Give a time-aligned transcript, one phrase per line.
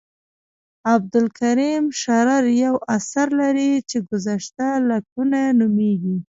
[0.95, 6.17] عبدالکریم شرر یو اثر لري چې ګذشته لکنهو نومیږي.